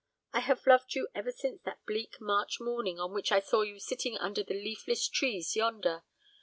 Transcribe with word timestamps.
I 0.33 0.39
have 0.39 0.65
loved 0.65 0.95
you 0.95 1.09
ever 1.13 1.31
since 1.31 1.61
that 1.61 1.85
bleak 1.85 2.19
March 2.19 2.59
morning 2.59 2.99
on 2.99 3.13
which 3.13 3.31
I 3.31 3.39
saw 3.39 3.61
you 3.61 3.79
sitting 3.79 4.17
under 4.17 4.41
the 4.41 4.55
leafless 4.59 5.07
trees 5.07 5.55
yonder. 5.55 6.03